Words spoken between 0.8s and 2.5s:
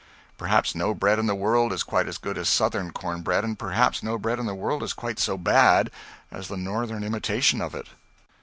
bread in the world is quite as good as